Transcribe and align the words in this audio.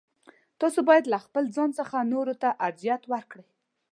تاسو 0.59 0.79
باید 0.89 1.05
له 1.13 1.17
خپل 1.25 1.43
ځان 1.55 1.69
څخه 1.79 1.97
نورو 2.13 2.33
ته 2.41 2.49
ارجحیت 2.65 3.03
ورکړئ. 3.13 3.45